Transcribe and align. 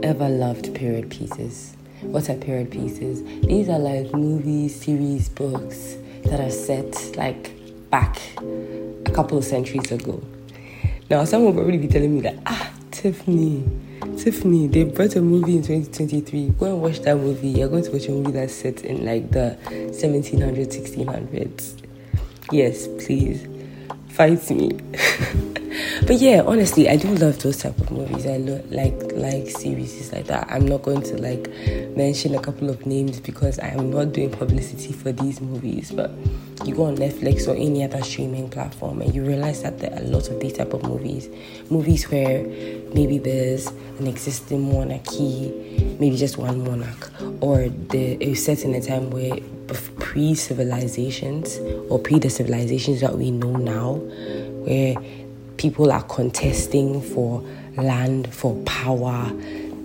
Forever 0.00 0.30
loved 0.30 0.74
period 0.74 1.10
pieces. 1.10 1.76
What 2.00 2.30
are 2.30 2.34
period 2.34 2.70
pieces? 2.70 3.22
These 3.42 3.68
are 3.68 3.78
like 3.78 4.14
movies, 4.14 4.80
series, 4.80 5.28
books 5.28 5.96
that 6.24 6.40
are 6.40 6.50
set 6.50 7.14
like 7.18 7.52
back 7.90 8.18
a 8.38 9.10
couple 9.12 9.36
of 9.36 9.44
centuries 9.44 9.92
ago. 9.92 10.22
Now, 11.10 11.24
someone 11.24 11.54
will 11.54 11.62
probably 11.62 11.76
be 11.76 11.88
telling 11.88 12.14
me 12.14 12.22
that, 12.22 12.38
ah, 12.46 12.72
Tiffany, 12.90 13.62
Tiffany, 14.16 14.68
they 14.68 14.84
brought 14.84 15.16
a 15.16 15.20
movie 15.20 15.56
in 15.56 15.62
2023. 15.62 16.48
Go 16.58 16.66
and 16.66 16.80
watch 16.80 17.00
that 17.00 17.18
movie. 17.18 17.48
You're 17.48 17.68
going 17.68 17.84
to 17.84 17.90
watch 17.90 18.06
a 18.06 18.12
movie 18.12 18.32
that's 18.32 18.54
set 18.54 18.82
in 18.86 19.04
like 19.04 19.30
the 19.30 19.58
1700s, 19.66 20.78
1600s. 20.80 21.86
Yes, 22.50 22.88
please, 23.04 23.46
fight 24.08 24.50
me. 24.50 24.80
but 26.06 26.16
yeah, 26.16 26.42
honestly, 26.46 26.88
I 26.88 26.96
do 26.96 27.08
love 27.08 27.38
those 27.42 27.58
type 27.58 27.78
of 27.78 27.90
movies. 27.90 28.26
I 28.26 28.38
lo- 28.38 28.62
like 28.70 28.94
like 29.12 29.48
series 29.50 30.12
like 30.12 30.26
that. 30.26 30.46
I'm 30.50 30.66
not 30.66 30.82
going 30.82 31.02
to 31.02 31.16
like 31.20 31.48
mention 31.96 32.34
a 32.34 32.40
couple 32.40 32.70
of 32.70 32.86
names 32.86 33.20
because 33.20 33.58
I 33.58 33.68
am 33.68 33.90
not 33.90 34.12
doing 34.12 34.30
publicity 34.30 34.92
for 34.92 35.12
these 35.12 35.40
movies. 35.40 35.90
But 35.90 36.10
you 36.64 36.74
go 36.74 36.84
on 36.84 36.96
Netflix 36.96 37.48
or 37.48 37.54
any 37.54 37.84
other 37.84 38.02
streaming 38.02 38.48
platform 38.48 39.02
and 39.02 39.14
you 39.14 39.24
realize 39.24 39.62
that 39.62 39.78
there 39.78 39.92
are 39.94 40.02
lots 40.02 40.28
of 40.28 40.40
these 40.40 40.54
type 40.54 40.72
of 40.72 40.82
movies. 40.82 41.28
Movies 41.70 42.10
where 42.10 42.44
maybe 42.94 43.18
there's 43.18 43.66
an 43.98 44.06
existing 44.06 44.72
monarchy, 44.72 45.96
maybe 45.98 46.16
just 46.16 46.38
one 46.38 46.64
monarch, 46.64 47.10
or 47.40 47.68
the, 47.68 48.12
it's 48.14 48.42
set 48.42 48.64
in 48.64 48.74
a 48.74 48.80
time 48.80 49.10
where 49.10 49.36
pre 49.98 50.34
civilizations 50.34 51.58
or 51.90 51.98
pre 51.98 52.18
the 52.18 52.30
civilizations 52.30 53.00
that 53.00 53.16
we 53.16 53.30
know 53.30 53.56
now, 53.56 53.94
where 54.64 54.94
people 55.60 55.92
are 55.92 56.02
contesting 56.04 57.02
for 57.02 57.44
land, 57.76 58.32
for 58.32 58.56
power. 58.64 59.30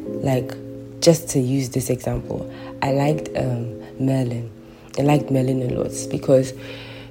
Like, 0.05 0.53
just 1.01 1.27
to 1.31 1.39
use 1.39 1.69
this 1.71 1.89
example, 1.89 2.49
I 2.81 2.93
liked 2.93 3.27
um, 3.35 3.77
Merlin. 3.99 4.49
I 4.97 5.01
liked 5.01 5.29
Merlin 5.29 5.61
a 5.63 5.73
lot 5.77 5.91
because 6.09 6.53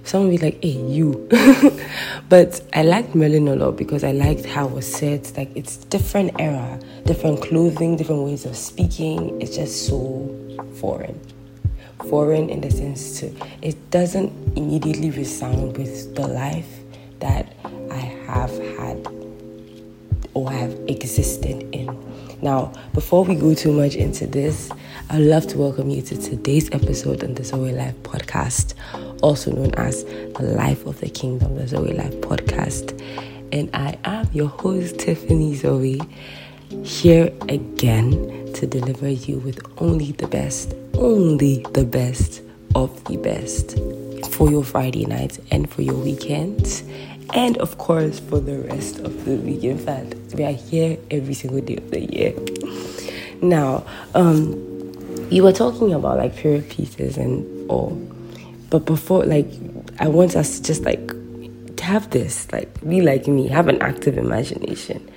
someone 0.05 0.31
would 0.31 0.41
be 0.41 0.47
like, 0.47 0.63
hey, 0.63 0.71
you. 0.71 1.29
but 2.31 2.63
I 2.73 2.85
liked 2.85 3.15
Merlin 3.15 3.49
a 3.49 3.55
lot 3.55 3.73
because 3.77 4.03
I 4.03 4.13
liked 4.13 4.47
how 4.47 4.67
it 4.67 4.73
was 4.73 4.91
set. 4.91 5.37
Like, 5.37 5.55
it's 5.55 5.77
different 5.77 6.41
era, 6.41 6.81
different 7.05 7.43
clothing, 7.43 7.97
different 7.97 8.23
ways 8.23 8.47
of 8.47 8.57
speaking. 8.57 9.43
It's 9.43 9.55
just 9.55 9.87
so 9.87 10.27
foreign. 10.81 11.21
Foreign 12.09 12.49
in 12.49 12.63
the 12.63 12.71
sense 12.71 13.21
to, 13.21 13.31
it 13.61 13.91
doesn't 13.91 14.33
immediately 14.57 15.11
resound 15.11 15.77
with 15.77 16.15
the 16.15 16.27
life 16.27 16.79
that 17.21 17.54
have 18.35 18.51
had 18.77 19.07
or 20.35 20.51
have 20.51 20.73
existed 20.89 21.63
in. 21.73 21.87
Now, 22.43 22.73
before 22.93 23.25
we 23.25 23.37
go 23.37 23.55
too 23.55 23.73
much 23.73 23.95
into 23.95 24.27
this, 24.27 24.71
I'd 25.09 25.21
love 25.21 25.47
to 25.49 25.59
welcome 25.59 25.89
you 25.89 26.03
to 26.03 26.21
today's 26.21 26.69
episode 26.73 27.23
on 27.23 27.35
the 27.35 27.45
Zoe 27.45 27.73
Life 27.73 27.95
podcast, 28.03 28.75
also 29.23 29.53
known 29.53 29.73
as 29.75 30.05
the 30.05 30.55
Life 30.57 30.85
of 30.85 31.01
the 31.01 31.09
Kingdom, 31.09 31.57
the 31.57 31.69
Zoe 31.69 31.93
Life 31.93 32.15
podcast. 32.17 33.01
And 33.53 33.71
I 33.73 33.97
am 34.05 34.29
your 34.33 34.49
host, 34.49 34.99
Tiffany 34.99 35.55
Zoe, 35.55 36.01
here 36.83 37.33
again 37.49 38.53
to 38.55 38.67
deliver 38.67 39.09
you 39.09 39.39
with 39.39 39.65
only 39.79 40.13
the 40.13 40.27
best, 40.27 40.75
only 40.95 41.65
the 41.73 41.85
best 41.85 42.43
of 42.75 43.05
the 43.05 43.17
best 43.17 43.79
for 44.35 44.51
your 44.51 44.65
Friday 44.65 45.07
nights 45.07 45.39
and 45.53 45.71
for 45.71 45.83
your 45.83 45.95
weekends 45.95 46.83
and 47.33 47.57
of 47.59 47.79
course 47.79 48.21
for 48.21 48.41
the 48.41 48.59
rest 48.59 48.99
of 49.01 49.25
the 49.25 49.37
week. 49.37 49.65
In 49.65 49.79
we 50.35 50.45
are 50.45 50.53
here 50.53 50.99
every 51.11 51.35
single 51.35 51.61
day 51.61 51.77
of 51.77 51.91
the 51.91 52.01
year. 52.01 52.35
Now, 53.41 53.85
um, 54.15 54.53
you 55.31 55.43
were 55.43 55.53
talking 55.53 55.93
about 55.93 56.19
like 56.19 56.37
period 56.37 56.69
pieces 56.69 57.17
and 57.17 57.71
all, 57.71 57.91
but 58.71 58.87
before, 58.87 59.25
like, 59.25 59.49
I 59.99 60.09
want 60.09 60.35
us 60.35 60.59
to 60.59 60.63
just 60.63 60.83
like 60.83 61.07
to 61.77 61.85
have 61.85 62.11
this, 62.11 62.51
like, 62.53 62.69
be 62.89 63.01
like 63.01 63.27
me, 63.27 63.49
have 63.49 63.69
an 63.69 63.81
active 63.81 64.19
imagination. 64.19 65.09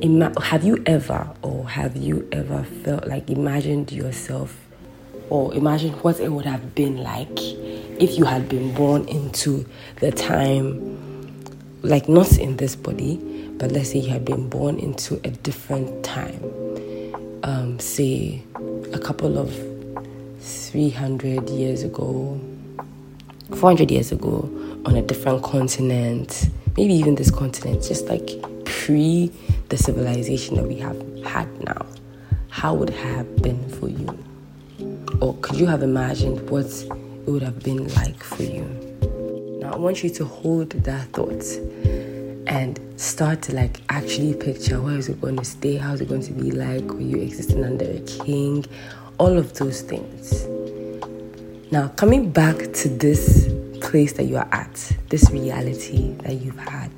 Ima- 0.00 0.32
have 0.40 0.64
you 0.64 0.82
ever, 0.86 1.28
or 1.42 1.68
have 1.68 1.96
you 1.96 2.26
ever 2.32 2.64
felt 2.84 3.06
like 3.06 3.30
imagined 3.30 3.92
yourself, 3.92 4.56
or 5.34 5.52
imagine 5.52 5.90
what 5.94 6.20
it 6.20 6.30
would 6.30 6.46
have 6.46 6.76
been 6.76 7.02
like 7.02 7.40
if 8.00 8.16
you 8.16 8.24
had 8.24 8.48
been 8.48 8.72
born 8.72 9.04
into 9.08 9.66
the 9.96 10.12
time, 10.12 10.78
like 11.82 12.08
not 12.08 12.38
in 12.38 12.56
this 12.56 12.76
body, 12.76 13.16
but 13.58 13.72
let's 13.72 13.90
say 13.90 13.98
you 13.98 14.10
had 14.10 14.24
been 14.24 14.48
born 14.48 14.78
into 14.78 15.20
a 15.24 15.30
different 15.30 16.04
time, 16.04 16.40
um, 17.42 17.80
say 17.80 18.44
a 18.92 18.98
couple 19.00 19.36
of 19.36 19.52
300 20.38 21.50
years 21.50 21.82
ago, 21.82 22.40
400 23.56 23.90
years 23.90 24.12
ago, 24.12 24.48
on 24.86 24.94
a 24.94 25.02
different 25.02 25.42
continent, 25.42 26.48
maybe 26.76 26.94
even 26.94 27.16
this 27.16 27.32
continent, 27.32 27.82
just 27.82 28.06
like 28.06 28.30
pre 28.64 29.32
the 29.68 29.76
civilization 29.76 30.54
that 30.54 30.64
we 30.64 30.76
have 30.76 30.96
had 31.24 31.48
now, 31.64 31.84
how 32.50 32.72
would 32.72 32.90
it 32.90 32.96
have 32.98 33.42
been 33.42 33.68
for 33.70 33.88
you? 33.88 34.16
Or 35.20 35.36
could 35.40 35.56
you 35.56 35.66
have 35.66 35.82
imagined 35.82 36.48
what 36.50 36.66
it 37.26 37.30
would 37.30 37.42
have 37.42 37.62
been 37.62 37.88
like 37.94 38.22
for 38.22 38.42
you. 38.42 38.64
Now, 39.60 39.72
I 39.72 39.76
want 39.78 40.04
you 40.04 40.10
to 40.10 40.26
hold 40.26 40.70
that 40.70 41.08
thought 41.08 41.42
and 42.46 42.78
start 43.00 43.40
to 43.42 43.54
like 43.54 43.80
actually 43.88 44.34
picture 44.34 44.80
where 44.80 44.98
is 44.98 45.08
it 45.08 45.22
going 45.22 45.38
to 45.38 45.44
stay, 45.44 45.76
how 45.76 45.94
is 45.94 46.02
it 46.02 46.08
going 46.08 46.20
to 46.22 46.32
be 46.32 46.50
like, 46.50 46.84
were 46.92 47.00
you 47.00 47.22
existing 47.22 47.64
under 47.64 47.86
a 47.86 48.00
king, 48.00 48.66
all 49.18 49.38
of 49.38 49.54
those 49.54 49.80
things. 49.80 50.44
Now, 51.72 51.88
coming 51.88 52.30
back 52.30 52.56
to 52.74 52.88
this 52.90 53.48
place 53.80 54.12
that 54.14 54.24
you 54.24 54.36
are 54.36 54.48
at, 54.52 54.92
this 55.08 55.30
reality 55.30 56.12
that 56.24 56.34
you've 56.34 56.58
had, 56.58 56.90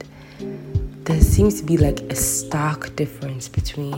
there 1.05 1.21
seems 1.21 1.61
to 1.61 1.65
be 1.65 1.77
like 1.77 2.01
a 2.11 2.17
stark 2.17 2.97
difference 2.97 3.49
between 3.49 3.93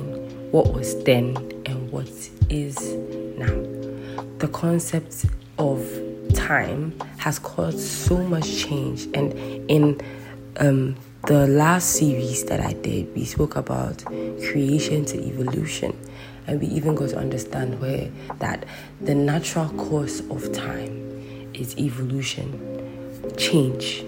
what 0.51 0.75
was 0.75 1.03
then 1.05 1.37
and 1.65 1.91
what 1.91 2.11
is 2.51 2.79
now. 3.39 3.78
The 4.39 4.49
concept 4.53 5.27
of 5.59 5.85
time 6.33 6.95
has 7.17 7.41
caused 7.41 7.81
so 7.81 8.19
much 8.19 8.65
change. 8.65 9.09
And 9.13 9.33
in 9.69 10.01
um, 10.59 10.95
the 11.27 11.49
last 11.49 11.97
series 11.97 12.45
that 12.45 12.61
I 12.61 12.75
did, 12.75 13.13
we 13.17 13.25
spoke 13.25 13.57
about 13.57 14.05
creation 14.05 15.05
to 15.07 15.19
evolution. 15.19 15.99
And 16.47 16.61
we 16.61 16.69
even 16.69 16.95
got 16.95 17.09
to 17.11 17.19
understand 17.19 17.81
where 17.81 18.09
that 18.39 18.65
the 19.01 19.15
natural 19.17 19.71
course 19.71 20.21
of 20.31 20.53
time 20.53 21.51
is 21.53 21.77
evolution, 21.77 22.49
change. 23.37 24.05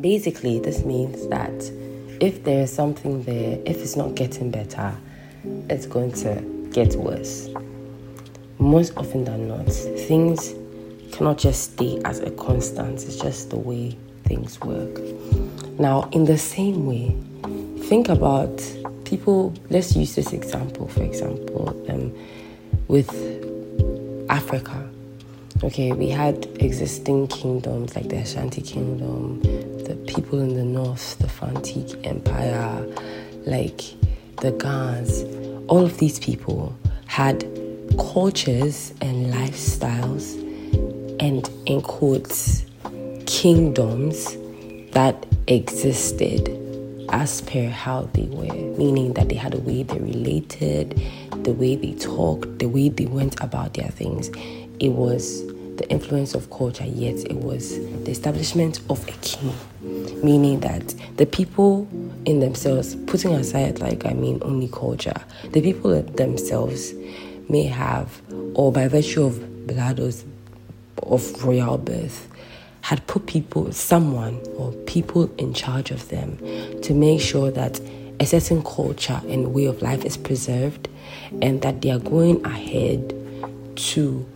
Basically, 0.00 0.60
this 0.60 0.82
means 0.82 1.28
that 1.28 1.52
if 2.22 2.42
there 2.44 2.62
is 2.62 2.72
something 2.72 3.22
there, 3.24 3.60
if 3.66 3.82
it's 3.82 3.96
not 3.96 4.14
getting 4.14 4.50
better, 4.50 4.96
it's 5.68 5.84
going 5.84 6.12
to 6.12 6.40
get 6.72 6.94
worse. 6.96 7.50
Most 8.58 8.96
often 8.96 9.24
than 9.24 9.48
not, 9.48 9.66
things 9.66 10.54
cannot 11.12 11.38
just 11.38 11.72
stay 11.72 12.00
as 12.04 12.20
a 12.20 12.30
constant, 12.32 13.02
it's 13.04 13.16
just 13.16 13.50
the 13.50 13.58
way 13.58 13.96
things 14.24 14.60
work. 14.60 15.00
Now, 15.78 16.08
in 16.12 16.24
the 16.24 16.38
same 16.38 16.86
way, 16.86 17.16
think 17.88 18.08
about 18.08 18.62
people. 19.04 19.52
Let's 19.70 19.94
use 19.94 20.14
this 20.14 20.32
example, 20.32 20.88
for 20.88 21.02
example, 21.02 21.68
um, 21.88 22.16
with 22.88 23.10
Africa. 24.30 24.88
Okay, 25.62 25.92
we 25.92 26.08
had 26.08 26.46
existing 26.60 27.28
kingdoms 27.28 27.94
like 27.94 28.08
the 28.08 28.16
Ashanti 28.16 28.62
Kingdom, 28.62 29.40
the 29.84 29.94
people 30.08 30.40
in 30.40 30.54
the 30.54 30.64
north, 30.64 31.18
the 31.18 31.28
Fantique 31.28 31.94
Empire, 32.04 32.84
like 33.46 33.82
the 34.38 34.50
Gans. 34.52 35.22
All 35.68 35.84
of 35.84 35.98
these 35.98 36.18
people 36.18 36.74
had 37.06 37.44
cultures 37.98 38.92
and 39.00 39.32
lifestyles 39.32 40.38
and 41.20 41.48
in 41.66 41.80
quotes 41.82 42.64
kingdoms 43.26 44.36
that 44.92 45.26
existed 45.46 46.58
as 47.10 47.42
per 47.42 47.68
how 47.68 48.08
they 48.14 48.24
were, 48.24 48.54
meaning 48.78 49.12
that 49.12 49.28
they 49.28 49.34
had 49.34 49.54
a 49.54 49.58
way 49.58 49.82
they 49.82 49.98
related, 49.98 51.00
the 51.44 51.52
way 51.52 51.76
they 51.76 51.92
talked, 51.92 52.58
the 52.58 52.66
way 52.66 52.88
they 52.88 53.06
went 53.06 53.38
about 53.42 53.74
their 53.74 53.88
things. 53.88 54.28
It 54.80 54.90
was 54.90 55.44
the 55.76 55.86
influence 55.90 56.34
of 56.34 56.50
culture, 56.50 56.84
yet 56.86 57.16
it 57.16 57.36
was 57.36 57.78
the 57.78 58.10
establishment 58.10 58.80
of 58.88 59.06
a 59.08 59.12
king, 59.22 59.52
meaning 60.22 60.60
that 60.60 60.94
the 61.16 61.26
people 61.26 61.88
in 62.24 62.40
themselves, 62.40 62.94
putting 63.06 63.32
aside, 63.32 63.80
like, 63.80 64.06
I 64.06 64.12
mean, 64.12 64.40
only 64.42 64.68
culture, 64.68 65.20
the 65.50 65.60
people 65.60 66.02
themselves 66.02 66.92
may 67.52 67.64
have, 67.64 68.20
or 68.54 68.72
by 68.72 68.88
virtue 68.88 69.24
of 69.24 69.52
or 69.70 71.14
of 71.14 71.44
royal 71.44 71.78
birth 71.78 72.28
had 72.82 73.06
put 73.06 73.26
people, 73.26 73.70
someone 73.72 74.40
or 74.56 74.72
people 74.86 75.32
in 75.38 75.54
charge 75.54 75.90
of 75.90 76.08
them 76.08 76.36
to 76.82 76.94
make 76.94 77.20
sure 77.20 77.50
that 77.50 77.80
a 78.18 78.26
certain 78.26 78.62
culture 78.62 79.20
and 79.28 79.54
way 79.54 79.66
of 79.66 79.82
life 79.82 80.04
is 80.04 80.16
preserved 80.16 80.88
and 81.40 81.62
that 81.62 81.80
they 81.80 81.90
are 81.90 81.98
going 81.98 82.44
ahead 82.44 83.14
to 83.76 84.26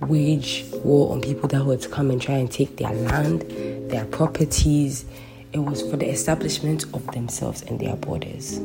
wage 0.00 0.64
war 0.82 1.12
on 1.12 1.20
people 1.20 1.48
that 1.48 1.64
were 1.64 1.76
to 1.76 1.88
come 1.88 2.10
and 2.10 2.20
try 2.22 2.36
and 2.36 2.50
take 2.50 2.78
their 2.78 2.92
land, 2.92 3.42
their 3.90 4.06
properties. 4.06 5.04
It 5.52 5.58
was 5.58 5.82
for 5.82 5.96
the 5.96 6.08
establishment 6.08 6.84
of 6.94 7.06
themselves 7.08 7.62
and 7.62 7.78
their 7.78 7.96
borders. 7.96 8.58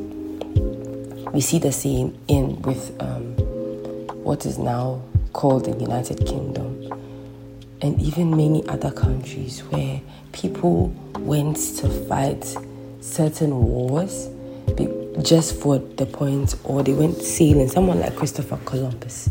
We 1.32 1.40
see 1.42 1.58
the 1.58 1.72
same 1.72 2.18
in 2.28 2.62
with 2.62 2.96
um, 3.00 3.36
what 4.26 4.44
is 4.44 4.58
now 4.58 5.00
called 5.34 5.64
the 5.66 5.70
United 5.78 6.26
Kingdom, 6.26 6.92
and 7.80 8.02
even 8.02 8.28
many 8.36 8.66
other 8.66 8.90
countries 8.90 9.60
where 9.70 10.00
people 10.32 10.88
went 11.20 11.56
to 11.56 11.88
fight 12.08 12.44
certain 13.00 13.56
wars 13.62 14.28
just 15.22 15.54
for 15.60 15.78
the 15.78 16.06
point, 16.06 16.56
or 16.64 16.82
they 16.82 16.92
went 16.92 17.22
sailing. 17.22 17.68
Someone 17.68 18.00
like 18.00 18.16
Christopher 18.16 18.58
Columbus 18.64 19.28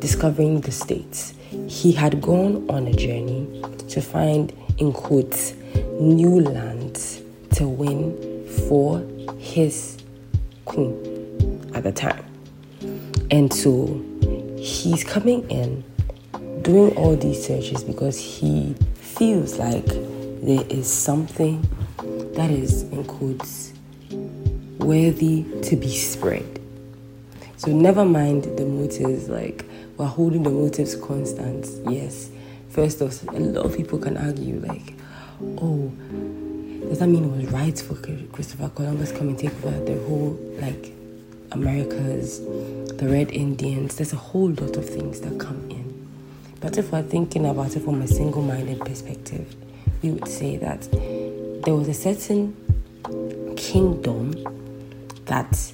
discovering 0.00 0.60
the 0.60 0.70
States. 0.70 1.32
He 1.66 1.90
had 1.92 2.20
gone 2.20 2.68
on 2.68 2.86
a 2.86 2.92
journey 2.92 3.62
to 3.88 4.02
find, 4.02 4.52
in 4.76 4.92
quotes, 4.92 5.54
new 5.98 6.40
lands 6.40 7.22
to 7.54 7.66
win 7.66 8.46
for 8.68 9.00
his 9.38 9.96
queen 10.66 11.72
at 11.74 11.84
the 11.84 11.92
time. 11.92 12.33
And 13.30 13.52
so 13.52 14.02
he's 14.58 15.04
coming 15.04 15.48
in 15.50 15.82
doing 16.62 16.96
all 16.96 17.16
these 17.16 17.46
searches 17.46 17.84
because 17.84 18.18
he 18.18 18.74
feels 18.94 19.58
like 19.58 19.86
there 19.86 20.64
is 20.68 20.90
something 20.92 21.62
that 22.34 22.50
is, 22.50 22.82
in 22.84 23.04
quotes, 23.04 23.72
worthy 24.78 25.44
to 25.62 25.76
be 25.76 25.88
spread. 25.88 26.60
So 27.56 27.70
never 27.70 28.04
mind 28.04 28.44
the 28.44 28.66
motives 28.66 29.28
like 29.28 29.64
we're 29.96 30.06
holding 30.06 30.42
the 30.42 30.50
motives 30.50 30.96
constant. 30.96 31.66
Yes. 31.90 32.30
First 32.68 33.00
off, 33.02 33.22
a 33.28 33.38
lot 33.38 33.64
of 33.64 33.76
people 33.76 33.98
can 33.98 34.16
argue, 34.16 34.58
like, 34.58 34.94
oh, 35.58 35.92
does 36.88 36.98
that 36.98 37.06
mean 37.06 37.24
it 37.24 37.36
was 37.36 37.46
right 37.52 37.78
for 37.78 37.94
Christopher 38.32 38.68
Columbus 38.70 39.12
come 39.12 39.28
and 39.28 39.38
take 39.38 39.54
over 39.64 39.84
the 39.84 39.94
whole, 40.06 40.36
like, 40.60 40.93
Americas, 41.54 42.40
the 42.40 43.08
Red 43.08 43.30
Indians? 43.30 43.96
There's 43.96 44.12
a 44.12 44.16
whole 44.16 44.50
lot 44.50 44.76
of 44.76 44.88
things 44.88 45.20
that 45.20 45.38
come 45.38 45.70
in. 45.70 45.84
But 46.60 46.76
if 46.78 46.92
we're 46.92 47.02
thinking 47.02 47.46
about 47.46 47.76
it 47.76 47.82
from 47.84 48.02
a 48.02 48.08
single 48.08 48.42
minded 48.42 48.80
perspective, 48.80 49.54
we 50.02 50.10
would 50.10 50.28
say 50.28 50.56
that 50.56 50.82
there 51.64 51.74
was 51.74 51.88
a 51.88 51.94
certain 51.94 52.54
kingdom 53.56 54.32
that 55.26 55.72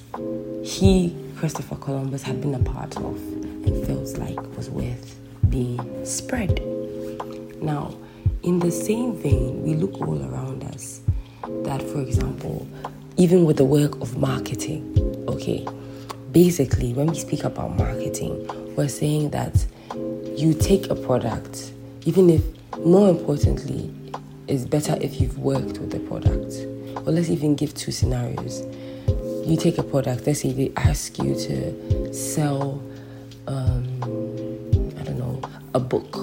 he, 0.63 1.15
Christopher 1.37 1.75
Columbus, 1.75 2.23
had 2.23 2.41
been 2.41 2.53
a 2.53 2.59
part 2.59 2.95
of 2.97 3.15
and 3.65 3.85
feels 3.85 4.17
like 4.17 4.39
was 4.55 4.69
worth 4.69 5.19
being 5.49 6.05
spread. 6.05 6.61
Now, 7.61 7.95
in 8.43 8.59
the 8.59 8.71
same 8.71 9.15
vein, 9.15 9.63
we 9.63 9.73
look 9.75 9.99
all 10.01 10.23
around 10.23 10.63
us 10.63 11.01
that, 11.63 11.81
for 11.81 12.01
example, 12.01 12.67
even 13.17 13.45
with 13.45 13.57
the 13.57 13.65
work 13.65 13.99
of 14.01 14.17
marketing, 14.17 15.10
okay, 15.41 15.65
basically, 16.31 16.93
when 16.93 17.07
we 17.07 17.17
speak 17.17 17.43
about 17.43 17.75
marketing, 17.75 18.47
we're 18.75 18.87
saying 18.87 19.31
that 19.31 19.65
you 20.37 20.53
take 20.53 20.89
a 20.89 20.95
product, 20.95 21.73
even 22.05 22.29
if, 22.29 22.43
more 22.77 23.09
importantly, 23.09 23.91
it's 24.47 24.65
better 24.65 24.97
if 25.01 25.19
you've 25.19 25.39
worked 25.39 25.79
with 25.79 25.91
the 25.91 25.99
product. 25.99 26.53
Or 27.07 27.11
let's 27.11 27.29
even 27.29 27.55
give 27.55 27.73
two 27.73 27.91
scenarios. 27.91 28.61
You 29.47 29.57
take 29.59 29.79
a 29.79 29.83
product, 29.83 30.27
let's 30.27 30.41
say 30.41 30.51
they 30.53 30.71
ask 30.75 31.17
you 31.17 31.33
to 31.33 32.13
sell 32.13 32.81
um, 33.47 33.83
I 34.99 35.03
don't 35.03 35.17
know, 35.17 35.41
a 35.73 35.79
book. 35.79 36.15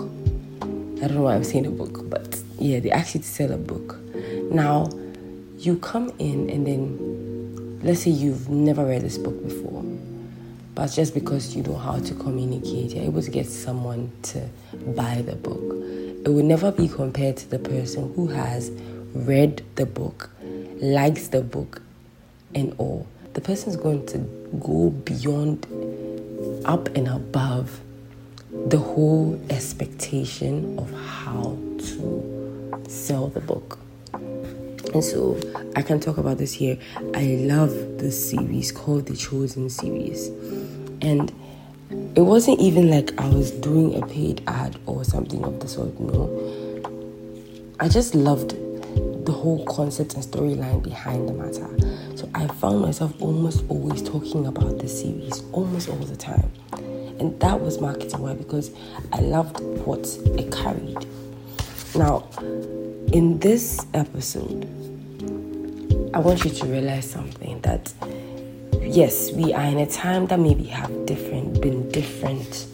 I 0.63 1.07
don't 1.09 1.15
know 1.15 1.23
why 1.23 1.35
I'm 1.35 1.45
saying 1.45 1.67
a 1.67 1.71
book, 1.71 2.09
but 2.09 2.41
yeah, 2.59 2.79
they 2.79 2.91
ask 2.91 3.15
you 3.15 3.21
to 3.21 3.27
sell 3.27 3.51
a 3.51 3.57
book. 3.57 3.97
Now, 4.53 4.89
you 5.59 5.77
come 5.79 6.13
in 6.19 6.49
and 6.51 6.67
then, 6.67 7.28
let's 7.83 8.03
say 8.03 8.11
you've 8.11 8.49
never 8.49 8.85
read 8.85 9.03
this 9.03 9.19
book 9.19 9.43
before, 9.43 9.83
but 10.75 10.89
just 10.89 11.15
because 11.15 11.55
you 11.55 11.63
know 11.63 11.77
how 11.77 11.99
to 11.99 12.15
communicate, 12.15 12.93
you're 12.93 13.05
able 13.05 13.23
to 13.23 13.31
get 13.31 13.47
someone 13.47 14.11
to 14.23 14.49
buy 14.97 15.23
the 15.23 15.37
book. 15.37 15.75
It 16.25 16.31
will 16.31 16.45
never 16.45 16.73
be 16.73 16.89
compared 16.89 17.37
to 17.39 17.49
the 17.49 17.59
person 17.59 18.13
who 18.15 18.27
has 18.29 18.71
read 19.15 19.65
the 19.77 19.87
book, 19.87 20.31
likes 20.81 21.29
the 21.29 21.43
book, 21.43 21.83
and 22.55 22.75
all. 22.79 23.07
The 23.35 23.41
person 23.41 23.71
is 23.71 23.77
going 23.77 24.07
to 24.07 24.19
go 24.61 24.91
beyond 24.91 25.67
up 26.65 26.89
and 26.97 27.09
above 27.09 27.81
the 28.67 28.79
whole 28.79 29.41
expectation 29.51 30.79
of 30.79 30.91
how 30.93 31.57
to 31.79 32.83
sell 32.89 33.29
the 33.29 33.41
book. 33.41 33.79
And 34.95 35.05
so 35.05 35.39
I 35.77 35.83
can 35.83 36.01
talk 36.01 36.17
about 36.17 36.39
this 36.39 36.53
here. 36.53 36.79
I 37.15 37.25
love 37.41 37.71
this 37.99 38.31
series 38.31 38.73
called 38.73 39.07
the 39.07 39.17
Chosen 39.17 39.69
series. 39.69 40.29
And 41.03 41.33
it 42.17 42.23
wasn't 42.23 42.59
even 42.61 42.91
like 42.91 43.19
I 43.21 43.29
was 43.29 43.51
doing 43.51 44.03
a 44.03 44.07
paid 44.07 44.43
ad 44.47 44.79
or 44.87 45.05
something 45.05 45.45
of 45.45 45.61
the 45.61 45.69
sort, 45.69 45.99
no. 46.01 46.29
I 47.81 47.89
just 47.89 48.15
loved 48.15 48.51
the 49.25 49.33
whole 49.33 49.65
concept 49.67 50.15
and 50.15 50.25
storyline 50.25 50.83
behind 50.83 51.29
the 51.29 51.35
matter. 51.35 52.17
So 52.17 52.29
I 52.35 52.47
found 52.47 52.81
myself 52.81 53.13
almost 53.21 53.65
always 53.69 54.03
talking 54.03 54.47
about 54.47 54.79
the 54.79 54.89
series, 54.89 55.43
almost 55.53 55.89
all 55.89 55.97
the 55.97 56.17
time. 56.17 56.51
And 57.21 57.39
that 57.41 57.61
was 57.61 57.81
marketing 57.81 58.21
why 58.21 58.35
because 58.35 58.71
I 59.13 59.21
loved 59.21 59.61
what 59.61 60.07
it 60.39 60.51
carried. 60.51 61.07
Now, 61.95 62.29
in 63.13 63.39
this 63.39 63.87
episode, 63.95 64.65
I 66.15 66.19
want 66.19 66.45
you 66.45 66.51
to 66.51 66.67
realize 66.67 67.11
something 67.11 67.61
that 67.63 67.93
yes, 68.83 69.33
we 69.33 69.55
are 69.55 69.65
in 69.65 69.79
a 69.79 69.87
time 69.87 70.27
that 70.27 70.39
maybe 70.39 70.65
have 70.65 71.07
different 71.07 71.61
been 71.63 71.91
different 71.91 72.67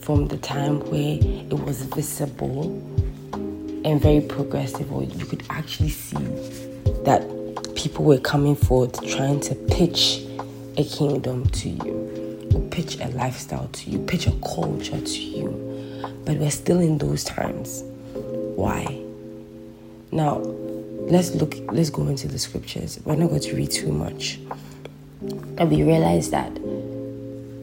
from 0.00 0.28
the 0.28 0.38
time 0.38 0.80
where 0.90 1.18
it 1.20 1.58
was 1.64 1.82
visible 1.82 2.62
and 3.84 4.00
very 4.00 4.20
progressive, 4.22 4.90
or 4.92 5.02
you 5.02 5.26
could 5.26 5.42
actually 5.50 5.90
see 5.90 6.16
that 7.04 7.22
people 7.74 8.04
were 8.04 8.18
coming 8.18 8.56
forward 8.56 8.94
trying 9.08 9.40
to 9.40 9.54
pitch 9.54 10.22
a 10.78 10.84
kingdom 10.84 11.46
to 11.50 11.68
you, 11.68 12.50
or 12.54 12.60
pitch 12.70 12.98
a 13.00 13.08
lifestyle 13.08 13.68
to 13.68 13.90
you, 13.90 13.98
pitch 13.98 14.26
a 14.26 14.32
culture 14.54 15.00
to 15.00 15.20
you. 15.20 15.48
But 16.24 16.38
we're 16.38 16.50
still 16.50 16.80
in 16.80 16.98
those 16.98 17.24
times. 17.24 17.82
Why? 18.14 19.01
Now, 20.12 20.36
let's 20.36 21.34
look, 21.34 21.54
let's 21.72 21.88
go 21.88 22.06
into 22.06 22.28
the 22.28 22.38
scriptures. 22.38 23.00
We're 23.04 23.16
not 23.16 23.30
going 23.30 23.40
to 23.40 23.56
read 23.56 23.70
too 23.70 23.90
much. 23.90 24.38
And 25.56 25.70
we 25.70 25.82
realize 25.82 26.30
that 26.30 26.50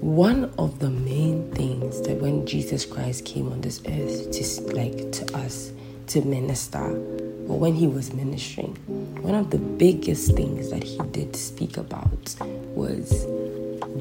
one 0.02 0.46
of 0.58 0.80
the 0.80 0.90
main 0.90 1.52
things 1.52 2.02
that 2.02 2.20
when 2.20 2.48
Jesus 2.48 2.86
Christ 2.86 3.26
came 3.26 3.52
on 3.52 3.62
this 3.62 3.82
earth 3.88 4.32
to 4.32 4.74
like 4.74 5.12
to 5.12 5.38
us 5.38 5.72
to 6.08 6.22
minister, 6.22 6.80
or 6.80 7.60
when 7.60 7.76
he 7.76 7.86
was 7.86 8.14
ministering, 8.14 8.76
one 9.22 9.36
of 9.36 9.52
the 9.52 9.60
biggest 9.60 10.36
things 10.36 10.72
that 10.72 10.84
he 10.84 10.98
did 11.12 11.36
speak 11.36 11.78
about 11.78 12.36
was 12.74 13.26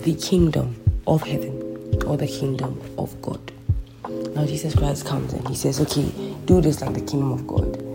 the 0.03 0.15
kingdom 0.23 0.77
of 1.07 1.23
heaven 1.23 2.03
or 2.07 2.17
the 2.17 2.27
kingdom 2.27 2.81
of 2.97 3.21
God. 3.21 3.53
Now, 4.35 4.47
Jesus 4.47 4.75
Christ 4.75 5.05
comes 5.05 5.35
and 5.35 5.47
he 5.49 5.55
says, 5.55 5.81
Okay, 5.81 6.11
do 6.47 6.63
this 6.63 6.81
like 6.81 6.95
the 6.95 7.01
kingdom 7.01 7.33
of 7.33 7.47
God. 7.47 7.88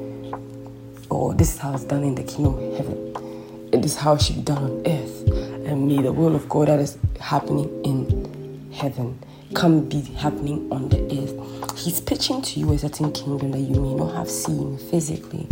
This 1.35 1.55
is 1.55 1.59
how 1.59 1.73
it's 1.73 1.83
done 1.83 2.03
in 2.03 2.15
the 2.15 2.23
kingdom 2.23 2.53
of 2.57 2.77
heaven. 2.77 3.71
This 3.71 3.93
is 3.93 3.97
how 3.97 4.13
it 4.13 4.21
should 4.21 4.35
be 4.35 4.41
done 4.43 4.63
on 4.63 4.83
earth. 4.85 5.27
And 5.65 5.87
may 5.87 6.01
the 6.01 6.13
will 6.13 6.35
of 6.35 6.47
God 6.47 6.67
that 6.67 6.79
is 6.79 6.97
happening 7.19 7.83
in 7.83 8.71
heaven 8.71 9.17
come 9.55 9.89
be 9.89 10.01
happening 10.01 10.71
on 10.71 10.89
the 10.89 11.01
earth. 11.01 11.77
He's 11.79 11.99
pitching 11.99 12.41
to 12.43 12.59
you 12.59 12.71
a 12.73 12.77
certain 12.77 13.11
kingdom 13.11 13.51
that 13.51 13.59
you 13.59 13.81
may 13.81 13.95
not 13.95 14.13
have 14.15 14.29
seen 14.29 14.77
physically. 14.77 15.47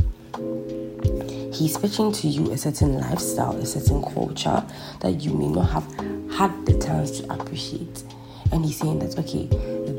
He's 1.52 1.78
pitching 1.78 2.12
to 2.12 2.28
you 2.28 2.52
a 2.52 2.58
certain 2.58 3.00
lifestyle, 3.00 3.56
a 3.56 3.66
certain 3.66 4.04
culture 4.04 4.64
that 5.00 5.22
you 5.22 5.34
may 5.34 5.48
not 5.48 5.72
have 5.72 5.86
had 6.32 6.66
the 6.66 6.80
chance 6.80 7.20
to 7.20 7.34
appreciate. 7.34 8.04
And 8.52 8.64
he's 8.64 8.78
saying 8.78 9.00
that, 9.00 9.18
okay, 9.18 9.48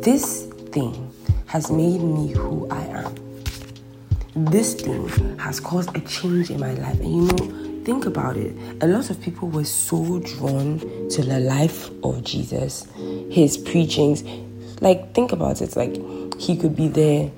this 0.01 0.45
thing 0.71 1.13
has 1.47 1.71
made 1.71 2.01
me 2.01 2.33
who 2.33 2.69
I 2.71 2.83
am. 2.85 3.22
This 4.35 4.75
thing 4.75 5.39
has 5.39 5.61
caused 5.61 5.95
a 5.97 6.01
change 6.01 6.51
in 6.51 6.61
my 6.61 6.73
life. 6.75 6.99
And 7.01 7.15
you 7.15 7.23
know, 7.23 7.85
think 7.85 8.07
about 8.07 8.37
it. 8.37 8.55
A 8.83 8.87
lot 8.87 9.11
of 9.11 9.21
people 9.21 9.49
were 9.49 9.65
so 9.65 10.21
drawn 10.21 10.79
to 11.11 11.23
the 11.23 11.39
life 11.41 11.91
of 12.03 12.25
Jesus, 12.25 12.87
his 13.31 13.59
preachings. 13.59 14.23
Like, 14.81 15.15
think 15.15 15.33
about 15.33 15.61
it. 15.61 15.77
Like, 15.77 15.95
he 16.41 16.57
could 16.57 16.75
be 16.75 16.89
there 16.89 17.31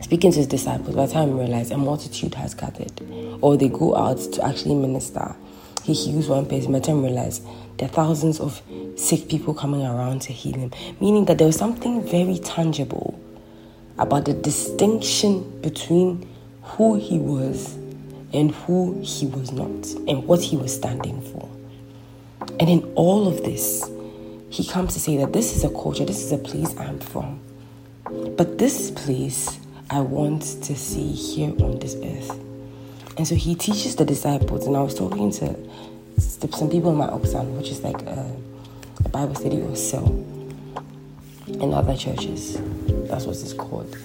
speaking 0.00 0.30
to 0.30 0.38
his 0.38 0.46
disciples, 0.46 0.94
by 0.94 1.06
the 1.06 1.12
time 1.12 1.28
he 1.28 1.34
realized 1.34 1.72
a 1.72 1.78
multitude 1.78 2.34
has 2.34 2.54
gathered, 2.54 2.92
or 3.40 3.56
they 3.56 3.68
go 3.68 3.96
out 3.96 4.18
to 4.18 4.44
actually 4.44 4.74
minister, 4.74 5.34
he 5.84 5.94
heals 5.94 6.28
one 6.28 6.46
person, 6.46 6.72
but 6.72 6.84
then 6.84 7.02
realize 7.02 7.40
there 7.78 7.88
are 7.88 7.92
thousands 7.92 8.38
of 8.38 8.60
sick 8.96 9.28
people 9.28 9.54
coming 9.54 9.82
around 9.82 10.20
to 10.22 10.32
heal 10.32 10.56
him. 10.56 10.70
Meaning 11.00 11.24
that 11.26 11.38
there 11.38 11.46
was 11.46 11.56
something 11.56 12.06
very 12.06 12.38
tangible 12.38 13.18
about 13.98 14.24
the 14.24 14.34
distinction 14.34 15.60
between 15.60 16.28
who 16.62 16.96
he 16.96 17.18
was 17.18 17.74
and 18.32 18.50
who 18.52 19.00
he 19.02 19.26
was 19.26 19.52
not 19.52 19.86
and 20.08 20.26
what 20.26 20.40
he 20.40 20.56
was 20.56 20.74
standing 20.74 21.20
for. 21.20 21.48
And 22.58 22.68
in 22.68 22.82
all 22.94 23.28
of 23.28 23.44
this, 23.44 23.88
he 24.50 24.66
comes 24.66 24.94
to 24.94 25.00
say 25.00 25.16
that 25.18 25.32
this 25.32 25.56
is 25.56 25.64
a 25.64 25.70
culture, 25.70 26.04
this 26.04 26.22
is 26.22 26.32
a 26.32 26.38
place 26.38 26.76
I'm 26.78 27.00
from. 27.00 27.40
But 28.36 28.58
this 28.58 28.90
place 28.90 29.58
I 29.90 30.00
want 30.00 30.42
to 30.42 30.74
see 30.76 31.12
here 31.12 31.50
on 31.62 31.78
this 31.78 31.94
earth. 31.96 32.38
And 33.18 33.28
so 33.28 33.34
he 33.34 33.54
teaches 33.54 33.96
the 33.96 34.04
disciples, 34.04 34.66
and 34.66 34.76
I 34.76 34.82
was 34.82 34.94
talking 34.94 35.30
to 35.32 35.54
some 36.18 36.70
people 36.70 36.92
in 36.92 36.96
my 36.96 37.08
Oxfam, 37.08 37.56
which 37.56 37.68
is 37.68 37.82
like 37.82 38.00
a, 38.02 38.34
a 39.04 39.08
Bible 39.10 39.34
study 39.34 39.60
or 39.60 39.76
cell 39.76 40.08
in 41.46 41.72
other 41.72 41.96
churches. 41.96 42.58
That's 43.08 43.26
what 43.26 43.36
it's 43.36 43.52
called. 43.52 43.96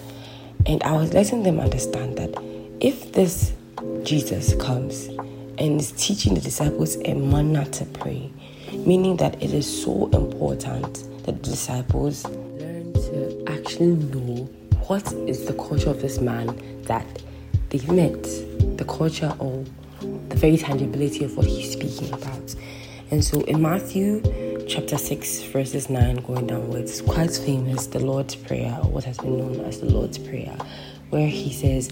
And 0.65 0.83
I 0.83 0.91
was 0.93 1.13
letting 1.13 1.43
them 1.43 1.59
understand 1.59 2.17
that 2.17 2.29
if 2.81 3.13
this 3.13 3.53
Jesus 4.03 4.53
comes 4.55 5.07
and 5.57 5.79
is 5.79 5.91
teaching 5.93 6.33
the 6.33 6.41
disciples 6.41 6.97
a 7.05 7.13
manner 7.13 7.65
to 7.65 7.85
pray, 7.85 8.31
meaning 8.73 9.17
that 9.17 9.41
it 9.41 9.53
is 9.53 9.83
so 9.83 10.07
important 10.07 11.03
that 11.25 11.43
the 11.43 11.49
disciples 11.49 12.25
learn 12.25 12.93
to 12.93 13.43
actually 13.47 13.95
know 13.95 14.43
what 14.87 15.11
is 15.27 15.45
the 15.45 15.53
culture 15.53 15.89
of 15.89 16.01
this 16.01 16.19
man 16.19 16.47
that 16.83 17.05
they've 17.69 17.89
met, 17.91 18.23
the 18.77 18.85
culture 18.87 19.33
or 19.39 19.63
the 20.01 20.35
very 20.35 20.57
tangibility 20.57 21.23
of 21.23 21.35
what 21.35 21.45
he's 21.45 21.71
speaking 21.71 22.13
about. 22.13 22.55
And 23.11 23.23
so 23.23 23.41
in 23.41 23.61
Matthew 23.61 24.21
chapter 24.67 24.97
6, 24.97 25.43
verses 25.43 25.89
9 25.89 26.17
going 26.17 26.45
downwards, 26.45 27.01
quite 27.01 27.31
famous, 27.31 27.87
the 27.87 27.99
Lord's 27.99 28.35
Prayer, 28.35 28.77
or 28.83 28.89
what 28.89 29.05
has 29.05 29.17
been 29.17 29.37
known 29.37 29.65
as 29.65 29.79
the 29.79 29.85
Lord's 29.85 30.17
Prayer, 30.17 30.57
where 31.09 31.27
he 31.27 31.53
says, 31.53 31.89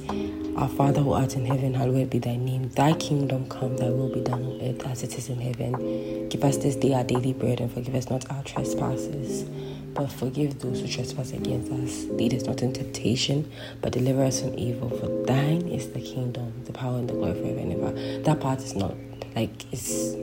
Our 0.57 0.67
Father 0.67 1.01
who 1.01 1.13
art 1.13 1.35
in 1.35 1.45
heaven, 1.45 1.73
hallowed 1.73 2.09
be 2.09 2.19
thy 2.19 2.35
name. 2.35 2.69
Thy 2.69 2.93
kingdom 2.93 3.47
come, 3.47 3.77
thy 3.77 3.89
will 3.89 4.13
be 4.13 4.19
done 4.19 4.43
on 4.43 4.61
earth 4.61 4.85
as 4.87 5.03
it 5.03 5.17
is 5.17 5.29
in 5.29 5.39
heaven. 5.39 6.27
Give 6.27 6.43
us 6.43 6.57
this 6.57 6.75
day 6.75 6.93
our 6.93 7.05
daily 7.05 7.31
bread 7.31 7.61
and 7.61 7.71
forgive 7.71 7.95
us 7.95 8.09
not 8.09 8.29
our 8.29 8.43
trespasses 8.43 9.45
but 9.93 10.11
forgive 10.11 10.59
those 10.59 10.81
who 10.81 10.87
trespass 10.87 11.31
against 11.31 11.71
us. 11.71 12.03
Lead 12.11 12.33
us 12.33 12.43
not 12.43 12.61
into 12.61 12.83
temptation, 12.83 13.49
but 13.81 13.93
deliver 13.93 14.25
us 14.25 14.41
from 14.41 14.53
evil. 14.59 14.89
For 14.89 15.07
thine 15.25 15.69
is 15.69 15.89
the 15.91 16.01
kingdom, 16.01 16.51
the 16.65 16.73
power, 16.73 16.97
and 16.97 17.09
the 17.09 17.13
glory 17.13 17.33
forever 17.33 17.59
and 17.59 17.71
ever. 17.71 18.23
That 18.23 18.41
part 18.41 18.59
is 18.61 18.75
not 18.75 18.93
like 19.35 19.71
it's 19.71 20.15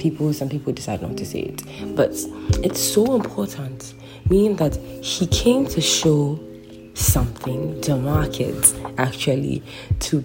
people. 0.00 0.32
Some 0.32 0.48
people 0.48 0.72
decide 0.72 1.02
not 1.02 1.16
to 1.16 1.26
say 1.26 1.40
it, 1.40 1.62
but 1.96 2.10
it's 2.64 2.80
so 2.80 3.14
important. 3.14 3.94
Meaning 4.28 4.56
that 4.56 4.76
he 4.76 5.26
came 5.26 5.66
to 5.66 5.80
show 5.80 6.38
something 6.94 7.80
to 7.82 7.96
market 7.96 8.74
actually 8.98 9.62
to 10.00 10.20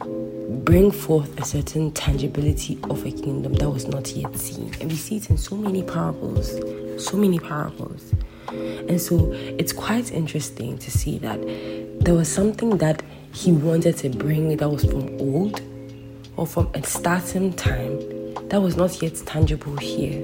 bring 0.64 0.90
forth 0.90 1.38
a 1.40 1.46
certain 1.46 1.92
tangibility 1.92 2.80
of 2.90 3.06
a 3.06 3.12
kingdom 3.12 3.54
that 3.54 3.70
was 3.70 3.88
not 3.88 4.10
yet 4.16 4.36
seen 4.38 4.74
and 4.80 4.90
we 4.90 4.96
see 4.96 5.18
it 5.18 5.30
in 5.30 5.38
so 5.38 5.58
many 5.58 5.84
parables 5.84 6.58
so 6.98 7.18
many 7.18 7.40
parables 7.40 8.14
and 8.50 9.02
so 9.02 9.32
it's 9.34 9.74
quite 9.74 10.14
interesting 10.14 10.78
to 10.78 10.90
see 10.90 11.18
that 11.18 11.40
there 12.00 12.14
was 12.14 12.32
something 12.32 12.78
that 12.78 13.04
he 13.34 13.52
wanted 13.52 13.98
to 13.98 14.10
bring 14.10 14.56
that 14.56 14.70
was 14.70 14.86
from 14.86 15.10
old 15.20 15.62
or 16.38 16.48
from 16.48 16.70
a 16.74 16.84
starting 16.84 17.54
time 17.54 18.00
that 18.50 18.62
was 18.62 18.76
not 18.76 19.02
yet 19.02 19.16
tangible 19.26 19.76
here. 19.78 20.22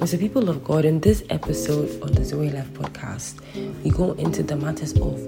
And 0.00 0.08
so, 0.08 0.18
people 0.18 0.48
of 0.48 0.64
God, 0.64 0.84
in 0.84 1.00
this 1.00 1.24
episode 1.30 2.02
on 2.02 2.12
the 2.12 2.24
Zoe 2.24 2.50
Life 2.50 2.72
podcast, 2.74 3.40
we 3.82 3.90
go 3.90 4.12
into 4.12 4.42
the 4.42 4.56
matters 4.56 4.92
of 4.94 5.18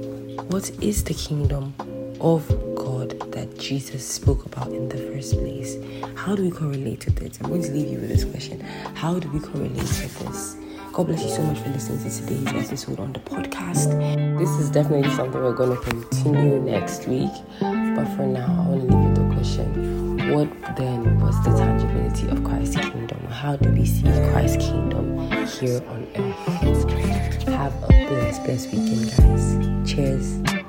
what 0.50 0.70
is 0.82 1.04
the 1.04 1.14
kingdom 1.14 1.74
of 2.20 2.46
God 2.74 3.10
that 3.32 3.58
Jesus 3.58 4.06
spoke 4.06 4.44
about 4.46 4.68
in 4.68 4.88
the 4.88 4.98
first 4.98 5.38
place. 5.38 5.76
How 6.14 6.34
do 6.34 6.42
we 6.42 6.50
correlate 6.50 7.00
to 7.02 7.10
this? 7.10 7.38
I'm 7.40 7.48
going 7.48 7.62
to 7.62 7.70
leave 7.70 7.88
you 7.88 7.98
with 7.98 8.08
this 8.08 8.24
question 8.24 8.60
How 8.94 9.18
do 9.18 9.28
we 9.30 9.40
correlate 9.40 9.76
to 9.76 10.24
this? 10.24 10.56
God 10.92 11.08
bless 11.08 11.22
you 11.22 11.28
so 11.28 11.42
much 11.42 11.58
for 11.58 11.68
listening 11.68 11.98
to 11.98 12.10
today's 12.10 12.66
episode 12.66 12.98
on 13.00 13.12
the 13.12 13.20
podcast. 13.20 14.38
This 14.38 14.48
is 14.58 14.70
definitely 14.70 15.10
something 15.10 15.42
we're 15.42 15.52
going 15.52 15.76
to 15.76 15.82
continue 15.82 16.58
next 16.58 17.06
week. 17.06 17.30
But 17.60 18.06
for 18.16 18.26
now, 18.26 18.46
I 18.46 18.70
want 18.70 18.88
to 18.88 18.96
leave 18.96 19.14
the 19.14 19.15
question 19.36 20.32
What 20.34 20.48
then 20.76 21.20
was 21.20 21.36
the 21.44 21.50
tangibility 21.50 22.28
of 22.28 22.42
Christ's 22.42 22.76
kingdom? 22.76 23.18
How 23.26 23.56
do 23.56 23.70
we 23.70 23.84
see 23.84 24.02
Christ's 24.32 24.64
kingdom 24.64 25.28
here 25.46 25.82
on 25.88 26.06
earth? 26.16 27.42
Have 27.48 27.74
a 27.84 27.88
blessed, 27.88 28.44
blessed 28.44 28.72
weekend, 28.72 29.10
guys. 29.16 29.90
Cheers. 29.90 30.65